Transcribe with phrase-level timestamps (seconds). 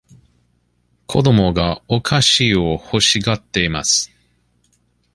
[1.05, 4.09] 子供がお菓子を欲しがっています。